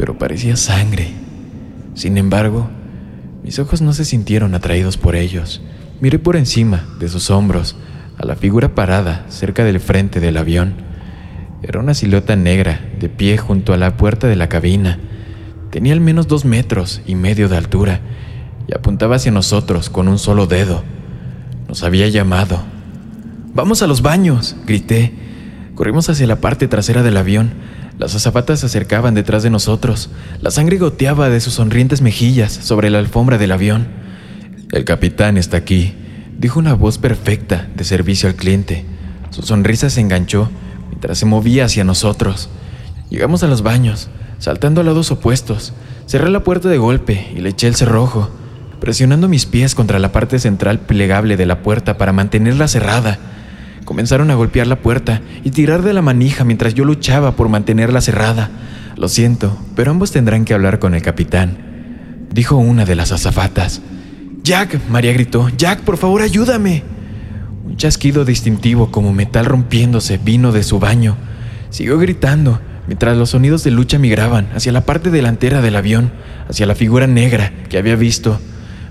pero 0.00 0.16
parecía 0.16 0.56
sangre. 0.56 1.12
Sin 1.92 2.16
embargo, 2.16 2.70
mis 3.44 3.58
ojos 3.58 3.82
no 3.82 3.92
se 3.92 4.06
sintieron 4.06 4.54
atraídos 4.54 4.96
por 4.96 5.14
ellos. 5.14 5.60
Miré 6.00 6.18
por 6.18 6.36
encima 6.36 6.86
de 6.98 7.10
sus 7.10 7.28
hombros 7.28 7.76
a 8.16 8.24
la 8.24 8.34
figura 8.34 8.74
parada 8.74 9.26
cerca 9.28 9.62
del 9.62 9.78
frente 9.78 10.18
del 10.18 10.38
avión. 10.38 10.72
Era 11.62 11.80
una 11.80 11.92
silueta 11.92 12.34
negra 12.34 12.80
de 12.98 13.10
pie 13.10 13.36
junto 13.36 13.74
a 13.74 13.76
la 13.76 13.98
puerta 13.98 14.26
de 14.26 14.36
la 14.36 14.48
cabina. 14.48 14.98
Tenía 15.70 15.92
al 15.92 16.00
menos 16.00 16.28
dos 16.28 16.46
metros 16.46 17.02
y 17.06 17.14
medio 17.14 17.50
de 17.50 17.58
altura 17.58 18.00
y 18.66 18.74
apuntaba 18.74 19.16
hacia 19.16 19.32
nosotros 19.32 19.90
con 19.90 20.08
un 20.08 20.18
solo 20.18 20.46
dedo. 20.46 20.82
Nos 21.68 21.82
había 21.82 22.08
llamado. 22.08 22.58
Vamos 23.52 23.82
a 23.82 23.86
los 23.86 24.00
baños, 24.00 24.56
grité. 24.66 25.12
Corrimos 25.80 26.10
hacia 26.10 26.26
la 26.26 26.42
parte 26.42 26.68
trasera 26.68 27.02
del 27.02 27.16
avión. 27.16 27.52
Las 27.96 28.14
azafatas 28.14 28.60
se 28.60 28.66
acercaban 28.66 29.14
detrás 29.14 29.42
de 29.42 29.48
nosotros. 29.48 30.10
La 30.42 30.50
sangre 30.50 30.76
goteaba 30.76 31.30
de 31.30 31.40
sus 31.40 31.54
sonrientes 31.54 32.02
mejillas 32.02 32.52
sobre 32.52 32.90
la 32.90 32.98
alfombra 32.98 33.38
del 33.38 33.50
avión. 33.50 33.88
El 34.72 34.84
capitán 34.84 35.38
está 35.38 35.56
aquí, 35.56 35.94
dijo 36.36 36.58
una 36.58 36.74
voz 36.74 36.98
perfecta 36.98 37.66
de 37.74 37.84
servicio 37.84 38.28
al 38.28 38.34
cliente. 38.34 38.84
Su 39.30 39.40
sonrisa 39.40 39.88
se 39.88 40.02
enganchó 40.02 40.50
mientras 40.90 41.16
se 41.16 41.24
movía 41.24 41.64
hacia 41.64 41.82
nosotros. 41.82 42.50
Llegamos 43.08 43.42
a 43.42 43.46
los 43.46 43.62
baños, 43.62 44.10
saltando 44.38 44.82
a 44.82 44.84
lados 44.84 45.10
opuestos. 45.10 45.72
Cerré 46.04 46.28
la 46.28 46.44
puerta 46.44 46.68
de 46.68 46.76
golpe 46.76 47.32
y 47.34 47.40
le 47.40 47.48
eché 47.48 47.68
el 47.68 47.74
cerrojo 47.74 48.28
presionando 48.80 49.28
mis 49.28 49.46
pies 49.46 49.74
contra 49.74 49.98
la 49.98 50.12
parte 50.12 50.40
central 50.40 50.80
plegable 50.80 51.38
de 51.38 51.46
la 51.46 51.62
puerta 51.62 51.96
para 51.96 52.12
mantenerla 52.12 52.68
cerrada. 52.68 53.18
Comenzaron 53.84 54.30
a 54.30 54.34
golpear 54.34 54.66
la 54.66 54.76
puerta 54.76 55.20
y 55.44 55.50
tirar 55.50 55.82
de 55.82 55.92
la 55.92 56.02
manija 56.02 56.44
mientras 56.44 56.74
yo 56.74 56.84
luchaba 56.84 57.36
por 57.36 57.48
mantenerla 57.48 58.00
cerrada. 58.00 58.50
Lo 58.96 59.08
siento, 59.08 59.56
pero 59.74 59.90
ambos 59.90 60.12
tendrán 60.12 60.44
que 60.44 60.54
hablar 60.54 60.78
con 60.78 60.94
el 60.94 61.02
capitán, 61.02 62.26
dijo 62.32 62.56
una 62.56 62.84
de 62.84 62.94
las 62.94 63.12
azafatas. 63.12 63.80
Jack, 64.42 64.78
María 64.88 65.12
gritó, 65.12 65.48
Jack, 65.56 65.80
por 65.80 65.96
favor, 65.96 66.22
ayúdame. 66.22 66.82
Un 67.64 67.76
chasquido 67.76 68.24
distintivo 68.24 68.90
como 68.90 69.12
metal 69.12 69.46
rompiéndose 69.46 70.18
vino 70.18 70.52
de 70.52 70.62
su 70.62 70.78
baño. 70.78 71.16
Siguió 71.70 71.98
gritando 71.98 72.60
mientras 72.86 73.16
los 73.16 73.30
sonidos 73.30 73.62
de 73.62 73.70
lucha 73.70 73.98
migraban 73.98 74.48
hacia 74.54 74.72
la 74.72 74.84
parte 74.84 75.10
delantera 75.10 75.62
del 75.62 75.76
avión, 75.76 76.12
hacia 76.48 76.66
la 76.66 76.74
figura 76.74 77.06
negra 77.06 77.52
que 77.68 77.78
había 77.78 77.96
visto. 77.96 78.40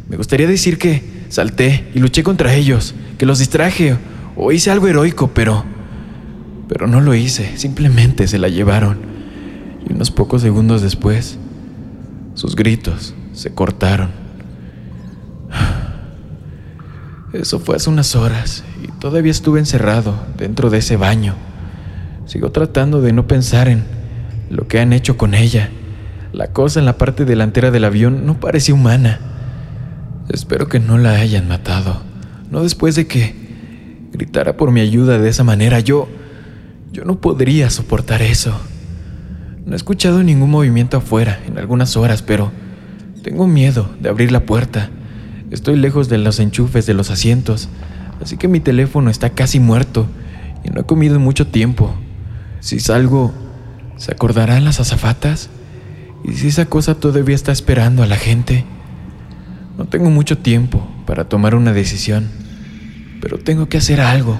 Me 0.07 0.17
gustaría 0.17 0.47
decir 0.47 0.77
que 0.77 1.03
salté 1.29 1.85
y 1.93 1.99
luché 1.99 2.23
contra 2.23 2.53
ellos, 2.53 2.95
que 3.17 3.25
los 3.25 3.39
distraje 3.39 3.97
o 4.39 4.51
hice 4.51 4.71
algo 4.71 4.87
heroico, 4.87 5.31
pero... 5.33 5.65
Pero 6.69 6.87
no 6.87 7.01
lo 7.01 7.15
hice, 7.15 7.57
simplemente 7.57 8.27
se 8.27 8.37
la 8.37 8.47
llevaron. 8.47 8.99
Y 9.87 9.93
unos 9.93 10.11
pocos 10.11 10.43
segundos 10.43 10.83
después, 10.83 11.39
sus 12.35 12.55
gritos 12.55 13.15
se 13.33 13.53
cortaron. 13.53 14.11
Eso 17.33 17.59
fue 17.59 17.75
hace 17.75 17.89
unas 17.89 18.15
horas 18.15 18.63
y 18.83 18.87
todavía 18.99 19.31
estuve 19.31 19.59
encerrado 19.59 20.15
dentro 20.37 20.69
de 20.69 20.77
ese 20.77 20.95
baño. 20.95 21.33
Sigo 22.25 22.51
tratando 22.51 23.01
de 23.01 23.13
no 23.13 23.27
pensar 23.27 23.67
en 23.67 23.83
lo 24.49 24.67
que 24.67 24.79
han 24.79 24.93
hecho 24.93 25.17
con 25.17 25.33
ella. 25.33 25.69
La 26.33 26.53
cosa 26.53 26.79
en 26.79 26.85
la 26.85 26.97
parte 26.97 27.25
delantera 27.25 27.71
del 27.71 27.83
avión 27.85 28.25
no 28.27 28.39
parecía 28.39 28.75
humana. 28.75 29.19
Espero 30.29 30.67
que 30.67 30.79
no 30.79 30.97
la 30.97 31.15
hayan 31.15 31.47
matado. 31.47 32.03
No 32.51 32.61
después 32.61 32.95
de 32.95 33.07
que 33.07 33.38
gritara 34.11 34.57
por 34.57 34.71
mi 34.71 34.81
ayuda 34.81 35.17
de 35.17 35.29
esa 35.29 35.43
manera. 35.43 35.79
Yo... 35.79 36.07
Yo 36.91 37.05
no 37.05 37.21
podría 37.21 37.69
soportar 37.69 38.23
eso. 38.23 38.59
No 39.65 39.73
he 39.73 39.75
escuchado 39.75 40.23
ningún 40.23 40.49
movimiento 40.49 40.97
afuera 40.97 41.39
en 41.45 41.59
algunas 41.59 41.95
horas, 41.95 42.23
pero 42.23 42.51
tengo 43.21 43.45
miedo 43.45 43.91
de 43.99 44.09
abrir 44.09 44.31
la 44.31 44.45
puerta. 44.45 44.89
Estoy 45.51 45.77
lejos 45.77 46.09
de 46.09 46.17
los 46.17 46.39
enchufes 46.39 46.87
de 46.87 46.95
los 46.95 47.11
asientos, 47.11 47.69
así 48.21 48.37
que 48.37 48.47
mi 48.47 48.59
teléfono 48.59 49.11
está 49.11 49.29
casi 49.29 49.59
muerto 49.59 50.07
y 50.63 50.69
no 50.69 50.81
he 50.81 50.83
comido 50.83 51.15
en 51.15 51.21
mucho 51.21 51.45
tiempo. 51.45 51.93
Si 52.59 52.79
salgo, 52.79 53.33
¿se 53.97 54.11
acordarán 54.11 54.65
las 54.65 54.79
azafatas? 54.79 55.49
¿Y 56.23 56.33
si 56.33 56.47
esa 56.47 56.65
cosa 56.65 56.95
todavía 56.95 57.35
está 57.35 57.51
esperando 57.51 58.01
a 58.01 58.07
la 58.07 58.17
gente? 58.17 58.65
No 59.77 59.85
tengo 59.85 60.09
mucho 60.09 60.39
tiempo 60.39 60.87
para 61.05 61.25
tomar 61.25 61.53
una 61.53 61.71
decisión, 61.71 62.29
pero 63.21 63.37
tengo 63.37 63.69
que 63.69 63.77
hacer 63.77 64.01
algo. 64.01 64.37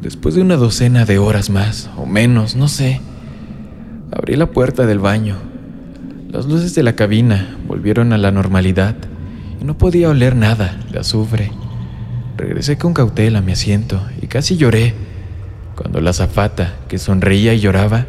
Después 0.00 0.34
de 0.34 0.42
una 0.42 0.56
docena 0.56 1.04
de 1.04 1.18
horas 1.18 1.50
más, 1.50 1.90
o 1.96 2.06
menos, 2.06 2.56
no 2.56 2.68
sé, 2.68 3.00
abrí 4.12 4.36
la 4.36 4.50
puerta 4.50 4.86
del 4.86 4.98
baño. 4.98 5.36
Las 6.30 6.46
luces 6.46 6.74
de 6.74 6.82
la 6.82 6.94
cabina 6.94 7.56
volvieron 7.66 8.12
a 8.12 8.18
la 8.18 8.30
normalidad 8.30 8.96
y 9.60 9.64
no 9.64 9.78
podía 9.78 10.10
oler 10.10 10.36
nada 10.36 10.78
de 10.92 10.98
azufre. 10.98 11.52
Regresé 12.36 12.76
con 12.76 12.92
cautela 12.92 13.38
a 13.38 13.42
mi 13.42 13.52
asiento 13.52 14.04
y 14.20 14.26
casi 14.26 14.56
lloré 14.56 14.94
cuando 15.74 16.00
la 16.00 16.12
zafata, 16.12 16.74
que 16.88 16.98
sonreía 16.98 17.54
y 17.54 17.60
lloraba, 17.60 18.06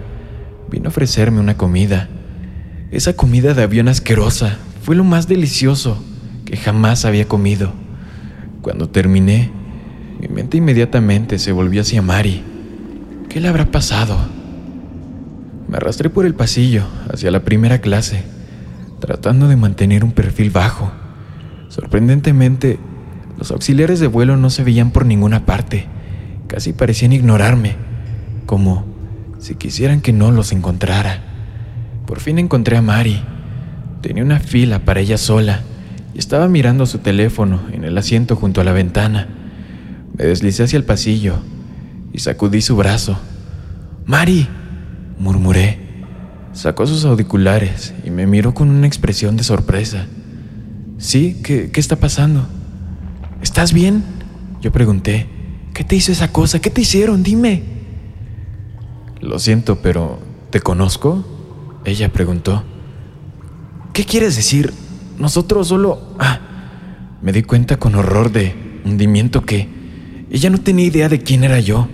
vino 0.70 0.88
a 0.88 0.90
ofrecerme 0.90 1.40
una 1.40 1.58
comida. 1.58 2.10
Esa 2.92 3.14
comida 3.14 3.54
de 3.54 3.64
avión 3.64 3.88
asquerosa, 3.88 4.58
fue 4.84 4.96
lo 4.96 5.04
más 5.04 5.28
delicioso 5.28 6.04
que 6.46 6.58
jamás 6.58 7.06
había 7.06 7.28
comido. 7.28 7.74
Cuando 8.66 8.90
terminé, 8.90 9.52
mi 10.20 10.28
mente 10.28 10.58
inmediatamente 10.58 11.38
se 11.38 11.52
volvió 11.52 11.82
hacia 11.82 12.02
Mari. 12.02 12.42
¿Qué 13.30 13.40
le 13.40 13.48
habrá 13.48 13.66
pasado? 13.66 14.18
Me 15.68 15.78
arrastré 15.78 16.10
por 16.10 16.26
el 16.26 16.34
pasillo 16.34 16.84
hacia 17.14 17.30
la 17.30 17.42
primera 17.42 17.80
clase, 17.80 18.24
tratando 19.00 19.48
de 19.48 19.56
mantener 19.56 20.04
un 20.04 20.14
perfil 20.14 20.50
bajo. 20.50 20.92
Sorprendentemente, 21.70 22.80
los 23.38 23.52
auxiliares 23.52 24.00
de 24.00 24.08
vuelo 24.08 24.36
no 24.36 24.50
se 24.50 24.64
veían 24.64 24.90
por 24.90 25.06
ninguna 25.06 25.46
parte. 25.46 25.86
Casi 26.48 26.74
parecían 26.74 27.14
ignorarme, 27.14 27.76
como 28.48 28.88
si 29.38 29.54
quisieran 29.54 30.02
que 30.02 30.12
no 30.12 30.32
los 30.32 30.52
encontrara. 30.52 31.22
Por 32.08 32.20
fin 32.20 32.40
encontré 32.40 32.78
a 32.78 32.82
Mari 32.82 33.22
Tenía 34.02 34.24
una 34.24 34.40
fila 34.40 34.80
para 34.80 35.02
ella 35.02 35.20
sola 35.20 35.62
y 36.16 36.20
estaba 36.20 36.48
mirando 36.48 36.86
su 36.86 37.00
teléfono 37.00 37.60
en 37.74 37.84
el 37.84 37.98
asiento 37.98 38.38
junto 38.38 38.62
a 38.62 38.64
la 38.64 38.72
ventana. 38.72 39.28
Me 40.18 40.24
deslicé 40.24 40.64
hacia 40.64 40.78
el 40.78 40.86
pasillo 40.86 41.36
y 42.14 42.20
sacudí 42.20 42.62
su 42.62 42.78
brazo. 42.78 43.20
Mari, 44.06 44.48
murmuré. 45.20 45.78
Sacó 46.54 46.88
sus 46.88 47.04
auriculares 47.04 47.94
y 48.06 48.12
me 48.12 48.28
miró 48.28 48.54
con 48.54 48.70
una 48.70 48.88
expresión 48.88 49.36
de 49.36 49.44
sorpresa. 49.44 50.08
¿Sí? 50.98 51.42
¿Qué, 51.44 51.70
qué 51.70 51.82
está 51.82 51.98
pasando? 51.98 52.48
¿Estás 53.42 53.74
bien? 53.74 54.02
Yo 54.62 54.72
pregunté. 54.72 55.28
¿Qué 55.74 55.84
te 55.84 55.98
hizo 55.98 56.14
esa 56.14 56.32
cosa? 56.32 56.62
¿Qué 56.62 56.70
te 56.70 56.80
hicieron? 56.80 57.24
Dime. 57.24 57.62
Lo 59.20 59.38
siento, 59.38 59.82
pero 59.82 60.20
¿te 60.50 60.62
conozco? 60.62 61.26
Ella 61.84 62.08
preguntó. 62.14 62.64
¿Qué 63.92 64.06
quieres 64.06 64.38
decir? 64.38 64.72
Nosotros 65.18 65.68
solo... 65.68 66.16
Ah, 66.20 66.40
me 67.22 67.32
di 67.32 67.42
cuenta 67.42 67.78
con 67.78 67.96
horror 67.96 68.32
de 68.32 68.54
hundimiento 68.86 69.42
que 69.42 69.68
ella 70.30 70.50
no 70.50 70.60
tenía 70.60 70.86
idea 70.86 71.10
de 71.10 71.20
quién 71.20 71.44
era 71.44 71.60
yo. 71.60 71.88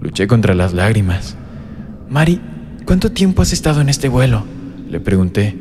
Luché 0.00 0.26
contra 0.26 0.54
las 0.54 0.72
lágrimas. 0.72 1.36
Mari, 2.08 2.40
¿cuánto 2.86 3.12
tiempo 3.12 3.42
has 3.42 3.52
estado 3.52 3.80
en 3.80 3.88
este 3.88 4.08
vuelo? 4.08 4.44
Le 4.88 5.00
pregunté. 5.00 5.56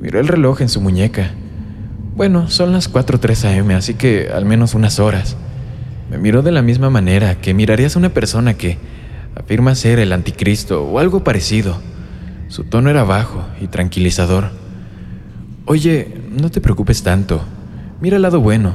Miró 0.00 0.18
el 0.18 0.28
reloj 0.28 0.62
en 0.62 0.68
su 0.68 0.80
muñeca. 0.80 1.30
Bueno, 2.16 2.48
son 2.48 2.72
las 2.72 2.92
4.03 2.92 3.60
am, 3.60 3.70
así 3.70 3.94
que 3.94 4.30
al 4.34 4.44
menos 4.44 4.74
unas 4.74 4.98
horas. 4.98 5.36
Me 6.10 6.18
miró 6.18 6.42
de 6.42 6.52
la 6.52 6.62
misma 6.62 6.90
manera 6.90 7.36
que 7.36 7.54
mirarías 7.54 7.96
a 7.96 7.98
una 7.98 8.10
persona 8.10 8.54
que 8.54 8.78
afirma 9.36 9.74
ser 9.74 9.98
el 9.98 10.12
anticristo 10.12 10.84
o 10.84 10.98
algo 10.98 11.22
parecido. 11.22 11.80
Su 12.48 12.64
tono 12.64 12.90
era 12.90 13.04
bajo 13.04 13.44
y 13.60 13.66
tranquilizador. 13.66 14.63
Oye, 15.66 16.20
no 16.30 16.50
te 16.50 16.60
preocupes 16.60 17.02
tanto. 17.02 17.42
Mira 18.02 18.16
el 18.16 18.22
lado 18.22 18.38
bueno. 18.38 18.74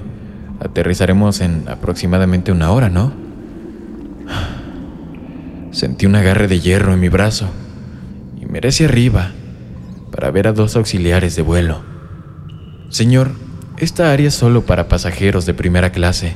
Aterrizaremos 0.59 1.39
en 1.39 1.69
aproximadamente 1.69 2.51
una 2.51 2.71
hora, 2.71 2.89
¿no? 2.89 3.13
Sentí 5.71 6.07
un 6.07 6.15
agarre 6.15 6.47
de 6.47 6.59
hierro 6.59 6.93
en 6.93 6.99
mi 6.99 7.09
brazo 7.09 7.47
y 8.41 8.47
miré 8.47 8.69
hacia 8.69 8.87
arriba 8.87 9.31
para 10.11 10.31
ver 10.31 10.47
a 10.47 10.53
dos 10.53 10.75
auxiliares 10.75 11.35
de 11.35 11.43
vuelo. 11.43 11.83
Señor, 12.89 13.33
esta 13.77 14.11
área 14.11 14.29
es 14.29 14.33
solo 14.33 14.65
para 14.65 14.87
pasajeros 14.87 15.45
de 15.45 15.53
primera 15.53 15.91
clase. 15.91 16.33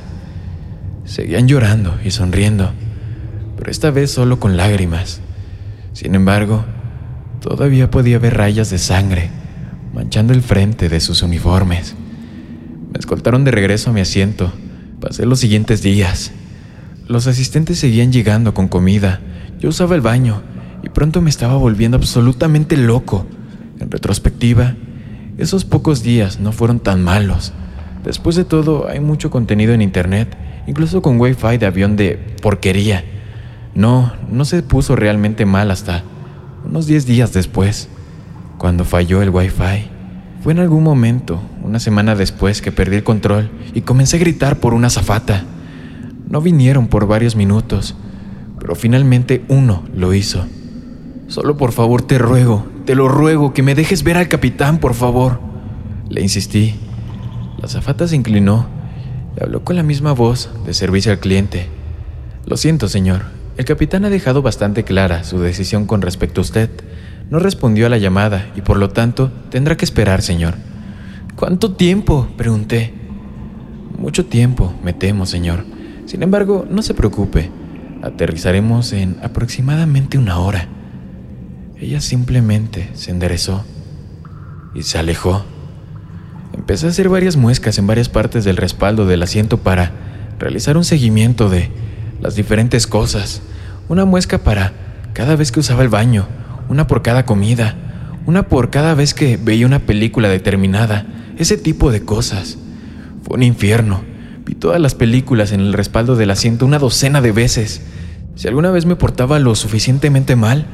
Seguían 1.04 1.48
llorando 1.48 1.98
y 2.04 2.12
sonriendo, 2.12 2.70
pero 3.56 3.72
esta 3.72 3.90
vez 3.90 4.12
solo 4.12 4.38
con 4.38 4.56
lágrimas. 4.56 5.20
Sin 5.94 6.14
embargo, 6.14 6.64
todavía 7.40 7.90
podía 7.90 8.20
ver 8.20 8.36
rayas 8.36 8.70
de 8.70 8.78
sangre 8.78 9.43
manchando 9.94 10.32
el 10.32 10.42
frente 10.42 10.88
de 10.88 10.98
sus 11.00 11.22
uniformes. 11.22 11.94
Me 12.92 12.98
escoltaron 12.98 13.44
de 13.44 13.52
regreso 13.52 13.90
a 13.90 13.92
mi 13.92 14.00
asiento. 14.00 14.52
Pasé 15.00 15.24
los 15.24 15.38
siguientes 15.40 15.82
días. 15.82 16.32
Los 17.06 17.26
asistentes 17.28 17.78
seguían 17.78 18.12
llegando 18.12 18.54
con 18.54 18.66
comida. 18.66 19.20
Yo 19.60 19.68
usaba 19.68 19.94
el 19.94 20.00
baño 20.00 20.42
y 20.82 20.88
pronto 20.88 21.20
me 21.20 21.30
estaba 21.30 21.54
volviendo 21.56 21.96
absolutamente 21.96 22.76
loco. 22.76 23.26
En 23.78 23.90
retrospectiva, 23.90 24.74
esos 25.38 25.64
pocos 25.64 26.02
días 26.02 26.40
no 26.40 26.52
fueron 26.52 26.80
tan 26.80 27.02
malos. 27.02 27.52
Después 28.04 28.36
de 28.36 28.44
todo, 28.44 28.88
hay 28.88 29.00
mucho 29.00 29.30
contenido 29.30 29.74
en 29.74 29.82
Internet, 29.82 30.36
incluso 30.66 31.02
con 31.02 31.20
Wi-Fi 31.20 31.58
de 31.58 31.66
avión 31.66 31.96
de 31.96 32.18
porquería. 32.42 33.04
No, 33.74 34.12
no 34.30 34.44
se 34.44 34.62
puso 34.62 34.96
realmente 34.96 35.46
mal 35.46 35.70
hasta 35.70 36.02
unos 36.64 36.86
10 36.86 37.06
días 37.06 37.32
después, 37.32 37.88
cuando 38.64 38.86
falló 38.86 39.20
el 39.20 39.28
Wi-Fi. 39.28 39.90
Fue 40.42 40.54
en 40.54 40.58
algún 40.58 40.82
momento, 40.82 41.38
una 41.62 41.78
semana 41.78 42.14
después, 42.14 42.62
que 42.62 42.72
perdí 42.72 42.96
el 42.96 43.04
control 43.04 43.50
y 43.74 43.82
comencé 43.82 44.16
a 44.16 44.20
gritar 44.20 44.58
por 44.58 44.72
una 44.72 44.88
zafata. 44.88 45.44
No 46.30 46.40
vinieron 46.40 46.86
por 46.86 47.06
varios 47.06 47.36
minutos, 47.36 47.94
pero 48.58 48.74
finalmente 48.74 49.44
uno 49.48 49.82
lo 49.94 50.14
hizo. 50.14 50.46
Solo 51.26 51.58
por 51.58 51.72
favor 51.72 52.00
te 52.00 52.16
ruego, 52.16 52.66
te 52.86 52.94
lo 52.94 53.06
ruego, 53.06 53.52
que 53.52 53.62
me 53.62 53.74
dejes 53.74 54.02
ver 54.02 54.16
al 54.16 54.28
capitán, 54.28 54.78
por 54.78 54.94
favor. 54.94 55.40
Le 56.08 56.22
insistí. 56.22 56.74
La 57.60 57.68
zafata 57.68 58.08
se 58.08 58.16
inclinó 58.16 58.66
y 59.38 59.44
habló 59.44 59.62
con 59.62 59.76
la 59.76 59.82
misma 59.82 60.12
voz 60.12 60.48
de 60.64 60.72
servicio 60.72 61.12
al 61.12 61.18
cliente. 61.18 61.68
Lo 62.46 62.56
siento, 62.56 62.88
señor. 62.88 63.24
El 63.58 63.66
capitán 63.66 64.06
ha 64.06 64.08
dejado 64.08 64.40
bastante 64.40 64.84
clara 64.84 65.22
su 65.22 65.38
decisión 65.38 65.84
con 65.84 66.00
respecto 66.00 66.40
a 66.40 66.44
usted. 66.44 66.70
No 67.30 67.38
respondió 67.38 67.86
a 67.86 67.88
la 67.88 67.98
llamada 67.98 68.50
y 68.54 68.60
por 68.60 68.76
lo 68.76 68.90
tanto 68.90 69.32
tendrá 69.50 69.76
que 69.76 69.84
esperar, 69.84 70.22
señor. 70.22 70.54
¿Cuánto 71.36 71.72
tiempo? 71.72 72.28
pregunté. 72.36 72.94
Mucho 73.98 74.26
tiempo, 74.26 74.74
me 74.82 74.92
temo, 74.92 75.26
señor. 75.26 75.64
Sin 76.06 76.22
embargo, 76.22 76.66
no 76.68 76.82
se 76.82 76.94
preocupe. 76.94 77.50
Aterrizaremos 78.02 78.92
en 78.92 79.16
aproximadamente 79.22 80.18
una 80.18 80.38
hora. 80.38 80.68
Ella 81.80 82.00
simplemente 82.00 82.90
se 82.94 83.10
enderezó 83.10 83.64
y 84.74 84.82
se 84.82 84.98
alejó. 84.98 85.44
Empecé 86.52 86.86
a 86.86 86.90
hacer 86.90 87.08
varias 87.08 87.36
muescas 87.36 87.78
en 87.78 87.86
varias 87.86 88.08
partes 88.08 88.44
del 88.44 88.56
respaldo 88.56 89.06
del 89.06 89.22
asiento 89.22 89.58
para 89.58 89.92
realizar 90.38 90.76
un 90.76 90.84
seguimiento 90.84 91.48
de 91.48 91.70
las 92.20 92.36
diferentes 92.36 92.86
cosas. 92.86 93.42
Una 93.88 94.04
muesca 94.04 94.38
para 94.38 94.72
cada 95.14 95.36
vez 95.36 95.50
que 95.50 95.60
usaba 95.60 95.82
el 95.82 95.88
baño, 95.88 96.26
una 96.68 96.86
por 96.86 97.02
cada 97.02 97.26
comida, 97.26 97.76
una 98.26 98.48
por 98.48 98.70
cada 98.70 98.94
vez 98.94 99.14
que 99.14 99.36
veía 99.36 99.66
una 99.66 99.80
película 99.80 100.28
determinada, 100.28 101.06
ese 101.38 101.56
tipo 101.56 101.90
de 101.90 102.04
cosas. 102.04 102.58
Fue 103.22 103.36
un 103.36 103.42
infierno. 103.42 104.02
Vi 104.44 104.54
todas 104.54 104.80
las 104.80 104.94
películas 104.94 105.52
en 105.52 105.60
el 105.60 105.72
respaldo 105.72 106.16
del 106.16 106.30
asiento 106.30 106.66
una 106.66 106.78
docena 106.78 107.20
de 107.20 107.32
veces. 107.32 107.82
Si 108.34 108.48
alguna 108.48 108.70
vez 108.70 108.86
me 108.86 108.96
portaba 108.96 109.38
lo 109.38 109.54
suficientemente 109.54 110.36
mal, 110.36 110.66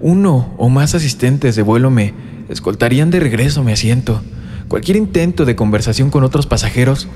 uno 0.00 0.54
o 0.58 0.68
más 0.68 0.94
asistentes 0.94 1.56
de 1.56 1.62
vuelo 1.62 1.90
me 1.90 2.14
escoltarían 2.48 3.10
de 3.10 3.20
regreso 3.20 3.60
a 3.60 3.64
mi 3.64 3.72
asiento. 3.72 4.22
Cualquier 4.68 4.96
intento 4.96 5.44
de 5.44 5.56
conversación 5.56 6.10
con 6.10 6.24
otros 6.24 6.46
pasajeros 6.46 7.08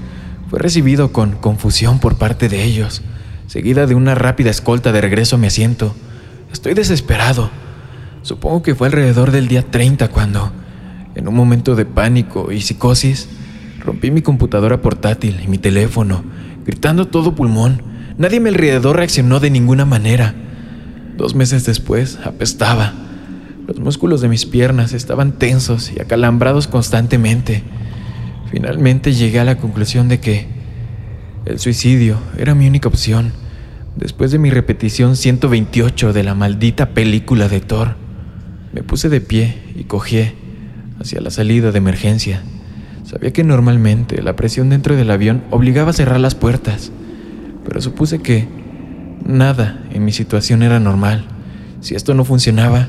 fue 0.49 0.59
recibido 0.59 1.13
con 1.13 1.33
confusión 1.33 1.99
por 1.99 2.17
parte 2.17 2.49
de 2.49 2.65
ellos, 2.65 3.03
seguida 3.47 3.87
de 3.87 3.95
una 3.95 4.15
rápida 4.15 4.51
escolta 4.51 4.93
de 4.93 5.01
regreso 5.01 5.37
a 5.37 5.39
mi 5.39 5.47
asiento. 5.47 5.95
Estoy 6.53 6.75
desesperado. 6.75 7.51
Supongo 8.23 8.63
que 8.63 8.77
fue 8.77 8.87
alrededor 8.87 9.33
del 9.33 9.49
día 9.49 9.63
30 9.63 10.09
cuando, 10.09 10.53
en 11.17 11.27
un 11.27 11.35
momento 11.35 11.75
de 11.75 11.85
pánico 11.85 12.53
y 12.53 12.61
psicosis, 12.61 13.29
rompí 13.85 14.13
mi 14.13 14.23
computadora 14.23 14.81
portátil 14.81 15.41
y 15.43 15.49
mi 15.49 15.59
teléfono, 15.59 16.23
gritando 16.65 17.09
todo 17.09 17.35
pulmón. 17.35 17.83
Nadie 18.19 18.39
a 18.39 18.41
mi 18.41 18.51
alrededor 18.51 18.97
reaccionó 18.97 19.41
de 19.41 19.51
ninguna 19.51 19.85
manera. 19.85 20.35
Dos 21.17 21.35
meses 21.35 21.67
después, 21.67 22.21
apestaba. 22.25 22.93
Los 23.67 23.81
músculos 23.81 24.21
de 24.21 24.29
mis 24.29 24.47
piernas 24.47 24.93
estaban 24.93 25.33
tensos 25.33 25.91
y 25.91 26.01
acalambrados 26.01 26.69
constantemente. 26.69 27.65
Finalmente 28.53 29.15
llegué 29.15 29.41
a 29.41 29.45
la 29.45 29.59
conclusión 29.59 30.09
de 30.09 30.21
que 30.21 30.47
el 31.45 31.59
suicidio 31.59 32.19
era 32.39 32.55
mi 32.55 32.69
única 32.69 32.89
opción, 32.89 33.33
después 33.97 34.31
de 34.31 34.39
mi 34.39 34.51
repetición 34.51 35.17
128 35.17 36.13
de 36.13 36.23
la 36.23 36.37
maldita 36.37 36.91
película 36.91 37.49
de 37.49 37.61
Thor. 37.61 38.02
Me 38.73 38.83
puse 38.83 39.09
de 39.09 39.21
pie 39.21 39.57
y 39.75 39.85
cogí 39.85 40.33
hacia 41.01 41.21
la 41.21 41.31
salida 41.31 41.73
de 41.73 41.79
emergencia. 41.79 42.43
Sabía 43.05 43.33
que 43.33 43.45
normalmente 43.45 44.23
la 44.23 44.37
presión 44.37 44.71
dentro 44.71 44.97
del 44.97 45.11
avión 45.11 45.43
obligaba 45.51 45.91
a 45.91 45.95
cerrar 45.95 46.21
las 46.21 46.35
puertas, 46.35 46.93
pero 47.65 47.81
supuse 47.81 48.21
que 48.21 48.49
Nada 49.25 49.81
en 49.93 50.05
mi 50.05 50.13
situación 50.13 50.63
era 50.63 50.81
normal. 50.81 51.25
Si 51.81 51.95
esto 51.95 52.15
no 52.15 52.25
funcionaba, 52.25 52.89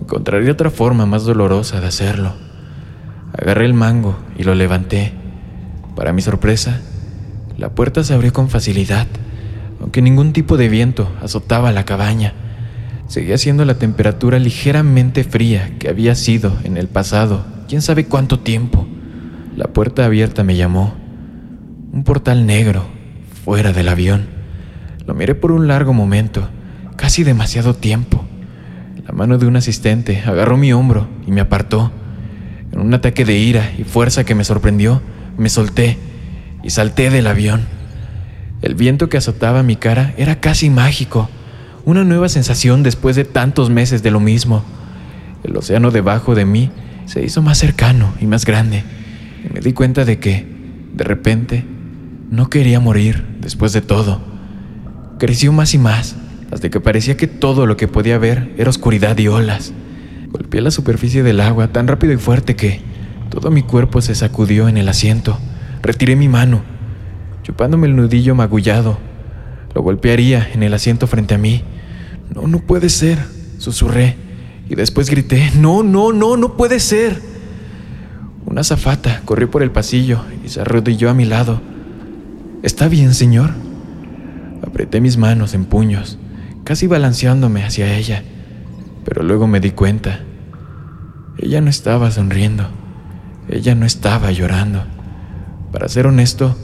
encontraría 0.00 0.52
otra 0.52 0.70
forma 0.70 1.04
más 1.04 1.24
dolorosa 1.24 1.80
de 1.80 1.86
hacerlo. 1.88 2.32
Agarré 3.38 3.66
el 3.66 3.74
mango 3.74 4.16
y 4.38 4.44
lo 4.44 4.54
levanté. 4.54 5.12
Para 5.94 6.12
mi 6.12 6.22
sorpresa, 6.22 6.80
la 7.58 7.74
puerta 7.74 8.02
se 8.02 8.14
abrió 8.14 8.32
con 8.32 8.48
facilidad, 8.48 9.06
aunque 9.80 10.00
ningún 10.00 10.32
tipo 10.32 10.56
de 10.56 10.68
viento 10.68 11.10
azotaba 11.22 11.70
la 11.72 11.84
cabaña. 11.84 12.32
Seguía 13.12 13.36
siendo 13.36 13.66
la 13.66 13.74
temperatura 13.74 14.38
ligeramente 14.38 15.22
fría 15.22 15.72
que 15.78 15.90
había 15.90 16.14
sido 16.14 16.56
en 16.64 16.78
el 16.78 16.88
pasado, 16.88 17.44
quién 17.68 17.82
sabe 17.82 18.06
cuánto 18.06 18.40
tiempo. 18.40 18.86
La 19.54 19.66
puerta 19.66 20.06
abierta 20.06 20.44
me 20.44 20.56
llamó. 20.56 20.94
Un 21.92 22.04
portal 22.04 22.46
negro, 22.46 22.86
fuera 23.44 23.74
del 23.74 23.90
avión. 23.90 24.28
Lo 25.06 25.12
miré 25.12 25.34
por 25.34 25.52
un 25.52 25.68
largo 25.68 25.92
momento, 25.92 26.48
casi 26.96 27.22
demasiado 27.22 27.74
tiempo. 27.74 28.24
La 29.06 29.12
mano 29.12 29.36
de 29.36 29.44
un 29.44 29.56
asistente 29.56 30.22
agarró 30.24 30.56
mi 30.56 30.72
hombro 30.72 31.06
y 31.26 31.32
me 31.32 31.42
apartó. 31.42 31.92
En 32.72 32.80
un 32.80 32.94
ataque 32.94 33.26
de 33.26 33.36
ira 33.36 33.72
y 33.76 33.84
fuerza 33.84 34.24
que 34.24 34.34
me 34.34 34.44
sorprendió, 34.44 35.02
me 35.36 35.50
solté 35.50 35.98
y 36.62 36.70
salté 36.70 37.10
del 37.10 37.26
avión. 37.26 37.66
El 38.62 38.74
viento 38.74 39.10
que 39.10 39.18
azotaba 39.18 39.62
mi 39.62 39.76
cara 39.76 40.14
era 40.16 40.40
casi 40.40 40.70
mágico, 40.70 41.28
una 41.84 42.04
nueva 42.04 42.28
sensación 42.28 42.82
después 42.82 43.16
de 43.16 43.24
tantos 43.24 43.70
meses 43.70 44.02
de 44.02 44.10
lo 44.10 44.20
mismo. 44.20 44.64
El 45.44 45.56
océano 45.56 45.90
debajo 45.90 46.34
de 46.34 46.44
mí 46.44 46.70
se 47.06 47.24
hizo 47.24 47.42
más 47.42 47.58
cercano 47.58 48.14
y 48.20 48.26
más 48.26 48.44
grande, 48.44 48.84
y 49.44 49.52
me 49.52 49.60
di 49.60 49.72
cuenta 49.72 50.04
de 50.04 50.18
que, 50.18 50.46
de 50.94 51.04
repente, 51.04 51.64
no 52.30 52.48
quería 52.48 52.80
morir 52.80 53.24
después 53.40 53.72
de 53.72 53.80
todo. 53.80 54.20
Creció 55.18 55.52
más 55.52 55.74
y 55.74 55.78
más, 55.78 56.16
hasta 56.50 56.70
que 56.70 56.80
parecía 56.80 57.16
que 57.16 57.26
todo 57.26 57.66
lo 57.66 57.76
que 57.76 57.88
podía 57.88 58.18
ver 58.18 58.54
era 58.56 58.70
oscuridad 58.70 59.18
y 59.18 59.28
olas. 59.28 59.72
Golpeé 60.28 60.60
la 60.60 60.70
superficie 60.70 61.22
del 61.22 61.40
agua 61.40 61.68
tan 61.68 61.88
rápido 61.88 62.12
y 62.12 62.16
fuerte 62.16 62.56
que 62.56 62.80
todo 63.30 63.50
mi 63.50 63.62
cuerpo 63.62 64.00
se 64.00 64.14
sacudió 64.14 64.68
en 64.68 64.76
el 64.76 64.88
asiento. 64.88 65.38
Retiré 65.82 66.16
mi 66.16 66.28
mano, 66.28 66.62
chupándome 67.42 67.86
el 67.86 67.96
nudillo 67.96 68.34
magullado. 68.34 68.98
Lo 69.74 69.82
golpearía 69.82 70.50
en 70.52 70.62
el 70.62 70.74
asiento 70.74 71.06
frente 71.06 71.34
a 71.34 71.38
mí. 71.38 71.62
No, 72.34 72.46
no 72.46 72.58
puede 72.60 72.88
ser, 72.88 73.18
susurré. 73.58 74.16
Y 74.68 74.74
después 74.74 75.10
grité, 75.10 75.50
no, 75.56 75.82
no, 75.82 76.12
no, 76.12 76.36
no 76.36 76.56
puede 76.56 76.80
ser. 76.80 77.20
Una 78.44 78.64
zafata 78.64 79.22
corrió 79.24 79.50
por 79.50 79.62
el 79.62 79.70
pasillo 79.70 80.22
y 80.44 80.48
se 80.48 80.60
arrodilló 80.60 81.10
a 81.10 81.14
mi 81.14 81.24
lado. 81.24 81.60
¿Está 82.62 82.88
bien, 82.88 83.14
señor? 83.14 83.50
Apreté 84.66 85.00
mis 85.00 85.16
manos 85.16 85.54
en 85.54 85.64
puños, 85.64 86.18
casi 86.64 86.86
balanceándome 86.86 87.64
hacia 87.64 87.96
ella, 87.96 88.22
pero 89.04 89.22
luego 89.22 89.46
me 89.46 89.60
di 89.60 89.70
cuenta. 89.70 90.20
Ella 91.38 91.60
no 91.60 91.70
estaba 91.70 92.10
sonriendo, 92.10 92.68
ella 93.48 93.74
no 93.74 93.86
estaba 93.86 94.30
llorando. 94.30 94.84
Para 95.72 95.88
ser 95.88 96.06
honesto, 96.06 96.56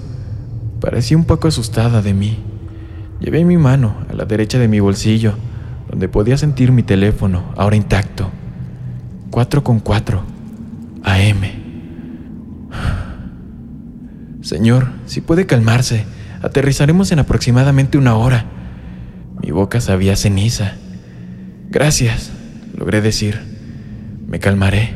Parecía 0.81 1.17
un 1.17 1.25
poco 1.25 1.49
asustada 1.49 2.03
de 2.03 2.15
mí. 2.15 2.39
Llevé 3.21 3.45
mi 3.45 3.57
mano 3.57 3.97
a 4.09 4.15
la 4.15 4.25
derecha 4.25 4.59
de 4.59 4.69
mi 4.69 4.81
bolsillo, 4.81 5.35
donde 5.91 6.09
podía 6.09 6.37
sentir 6.37 6.71
mi 6.71 6.83
teléfono, 6.83 7.53
ahora 7.57 7.77
intacto. 7.77 8.31
4 9.31 9.65
con 9.65 9.81
4 9.81 10.23
AM. 11.03 11.41
Señor, 14.41 14.89
si 15.07 15.21
puede 15.21 15.47
calmarse, 15.47 16.05
aterrizaremos 16.43 17.11
en 17.13 17.19
aproximadamente 17.19 17.99
una 17.99 18.15
hora. 18.15 18.47
Mi 19.43 19.51
boca 19.51 19.81
sabía 19.81 20.17
ceniza. 20.17 20.75
Gracias, 21.71 22.31
logré 22.75 23.01
decir. 23.01 23.41
Me 24.27 24.39
calmaré. 24.39 24.95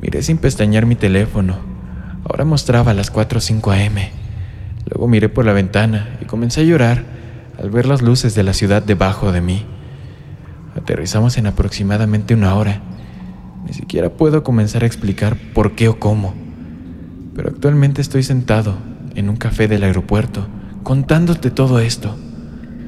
Miré 0.00 0.22
sin 0.22 0.38
pestañear 0.38 0.86
mi 0.86 0.94
teléfono. 0.94 1.58
Ahora 2.24 2.44
mostraba 2.44 2.94
las 2.94 3.10
4 3.10 3.38
o 3.38 3.40
5 3.40 3.72
AM. 3.72 4.17
Luego 4.88 5.06
miré 5.06 5.28
por 5.28 5.44
la 5.44 5.52
ventana 5.52 6.16
y 6.20 6.24
comencé 6.24 6.62
a 6.62 6.64
llorar 6.64 7.04
al 7.58 7.70
ver 7.70 7.86
las 7.86 8.00
luces 8.00 8.34
de 8.34 8.42
la 8.42 8.54
ciudad 8.54 8.82
debajo 8.82 9.32
de 9.32 9.42
mí. 9.42 9.66
Aterrizamos 10.74 11.36
en 11.36 11.46
aproximadamente 11.46 12.34
una 12.34 12.54
hora. 12.54 12.80
Ni 13.66 13.74
siquiera 13.74 14.10
puedo 14.10 14.42
comenzar 14.42 14.84
a 14.84 14.86
explicar 14.86 15.36
por 15.52 15.74
qué 15.74 15.88
o 15.88 15.98
cómo. 15.98 16.34
Pero 17.34 17.50
actualmente 17.50 18.00
estoy 18.00 18.22
sentado 18.22 18.78
en 19.14 19.28
un 19.28 19.36
café 19.36 19.68
del 19.68 19.82
aeropuerto 19.82 20.46
contándote 20.84 21.50
todo 21.50 21.80
esto. 21.80 22.16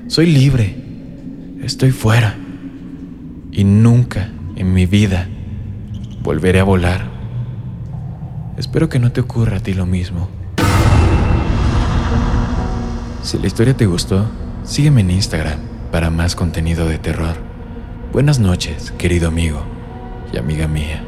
Soy 0.07 0.27
libre. 0.27 0.77
Estoy 1.63 1.91
fuera. 1.91 2.35
Y 3.53 3.65
nunca 3.65 4.31
en 4.57 4.73
mi 4.73 4.87
vida 4.87 5.29
volveré 6.23 6.61
a 6.61 6.65
volar. 6.65 7.11
Espero 8.57 8.89
que 8.89 8.99
no 8.99 9.13
te 9.13 9.21
ocurra 9.21 9.59
a 9.59 9.61
ti 9.61 9.75
lo 9.75 9.85
mismo. 9.85 10.40
Si 13.23 13.39
la 13.39 13.47
historia 13.47 13.77
te 13.77 13.85
gustó, 13.85 14.25
sígueme 14.65 15.03
en 15.03 15.11
Instagram 15.11 15.59
para 15.93 16.09
más 16.09 16.35
contenido 16.35 16.89
de 16.89 16.99
terror. 16.99 17.37
Buenas 18.13 18.39
noches, 18.39 18.93
querido 18.97 19.29
amigo 19.29 19.63
y 20.33 20.39
amiga 20.39 20.67
mía. 20.67 21.05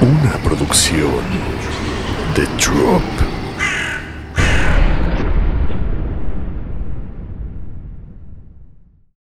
Una 0.00 0.32
producción 0.42 1.22
de 2.34 2.42
Drop. 2.60 3.29